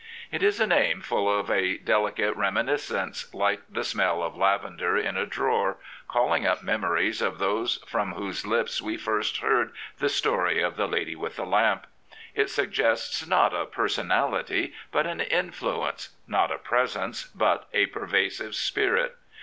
'"It 0.31 0.41
is 0.41 0.59
a 0.59 0.65
name 0.65 1.01
full 1.01 1.29
of 1.29 1.51
a 1.51 1.77
delicate 1.77 2.35
reminiscence, 2.35 3.31
like 3.35 3.61
the 3.69 3.83
smell 3.83 4.23
of 4.23 4.35
lavender 4.35 4.97
in 4.97 5.15
a 5.15 5.27
drawer, 5.27 5.77
calling 6.07 6.43
up 6.43 6.63
memories 6.63 7.21
of 7.21 7.37
those 7.37 7.75
from 7.85 8.13
whose 8.13 8.43
lips 8.43 8.81
we 8.81 8.97
first 8.97 9.37
heard 9.41 9.71
the 9.99 10.09
story 10.09 10.59
of" 10.59 10.75
The 10.75 10.87
Lady 10.87 11.15
with 11.15 11.35
the 11.35 11.45
Lamp." 11.45 11.85
It 12.33 12.49
suggests 12.49 13.27
not 13.27 13.53
a 13.53 13.67
personality, 13.67 14.73
but 14.91 15.05
an 15.05 15.19
influence; 15.21 16.09
not 16.27 16.49
a 16.51 16.57
presence, 16.57 17.25
but 17.25 17.67
a 17.71 17.85
pervasive 17.85 18.55
spirit. 18.55 19.17